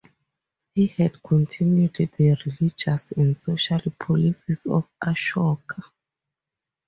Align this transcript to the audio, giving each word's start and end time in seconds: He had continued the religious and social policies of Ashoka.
He 0.73 0.87
had 0.87 1.21
continued 1.21 1.93
the 1.95 2.35
religious 2.47 3.11
and 3.11 3.37
social 3.37 3.83
policies 3.99 4.65
of 4.65 4.85
Ashoka. 4.99 5.83